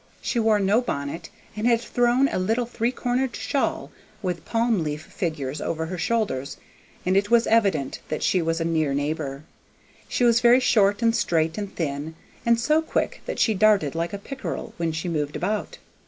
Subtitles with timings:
[0.19, 3.91] She wore no bonnet, and had thrown a little three cornered shawl,
[4.23, 6.57] with palm leaf figures, over her shoulders;
[7.05, 9.43] and it was evident that she was a near neighbor.
[10.07, 12.15] She was very short and straight and thin,
[12.47, 15.77] and so quick that she darted like a pickerel when she moved about.